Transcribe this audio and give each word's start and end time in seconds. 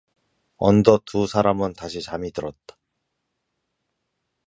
어느덧 0.57 1.03
두 1.05 1.27
사람은 1.27 1.73
다시 1.73 2.01
잠이 2.01 2.31
들었다. 2.31 2.75